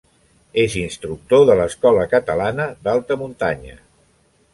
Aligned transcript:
És 0.61 0.77
instructor 0.83 1.43
de 1.49 1.57
l’Escola 1.59 2.05
Catalana 2.13 2.65
d’Alta 2.89 3.19
Muntanya. 3.25 3.77